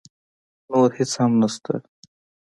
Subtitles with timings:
[0.69, 1.73] نور هېڅ هم نه شته.